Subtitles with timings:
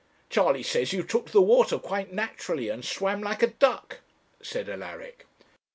[0.31, 3.99] 'Charley says you took to the water quite naturally, and swam like a duck,'
[4.41, 5.27] said Alaric.